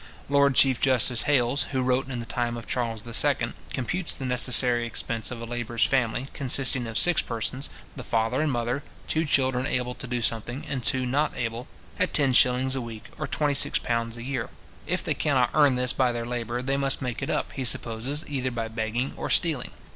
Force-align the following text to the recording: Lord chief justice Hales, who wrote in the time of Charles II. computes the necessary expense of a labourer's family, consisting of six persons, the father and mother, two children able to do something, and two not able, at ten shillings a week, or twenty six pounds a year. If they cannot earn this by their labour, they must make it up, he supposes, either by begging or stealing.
Lord 0.29 0.55
chief 0.55 0.79
justice 0.81 1.29
Hales, 1.29 1.67
who 1.73 1.83
wrote 1.83 2.09
in 2.09 2.19
the 2.19 2.25
time 2.25 2.57
of 2.57 2.65
Charles 2.65 3.03
II. 3.05 3.53
computes 3.71 4.15
the 4.15 4.25
necessary 4.25 4.87
expense 4.87 5.29
of 5.29 5.39
a 5.39 5.45
labourer's 5.45 5.85
family, 5.85 6.25
consisting 6.33 6.87
of 6.87 6.97
six 6.97 7.21
persons, 7.21 7.69
the 7.95 8.03
father 8.03 8.41
and 8.41 8.51
mother, 8.51 8.81
two 9.07 9.25
children 9.25 9.67
able 9.67 9.93
to 9.93 10.07
do 10.07 10.19
something, 10.23 10.65
and 10.67 10.83
two 10.83 11.05
not 11.05 11.37
able, 11.37 11.67
at 11.99 12.15
ten 12.15 12.33
shillings 12.33 12.73
a 12.75 12.81
week, 12.81 13.09
or 13.19 13.27
twenty 13.27 13.53
six 13.53 13.77
pounds 13.77 14.17
a 14.17 14.23
year. 14.23 14.49
If 14.87 15.03
they 15.03 15.13
cannot 15.13 15.51
earn 15.53 15.75
this 15.75 15.93
by 15.93 16.11
their 16.11 16.25
labour, 16.25 16.63
they 16.63 16.77
must 16.77 17.03
make 17.03 17.21
it 17.21 17.29
up, 17.29 17.51
he 17.53 17.63
supposes, 17.63 18.25
either 18.27 18.49
by 18.49 18.69
begging 18.69 19.13
or 19.17 19.29
stealing. 19.29 19.69